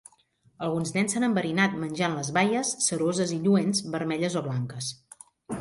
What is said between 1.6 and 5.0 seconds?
menjant les baies ceroses i lluents vermelles o blanques.